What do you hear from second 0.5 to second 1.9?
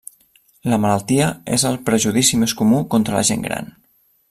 La malaltia és el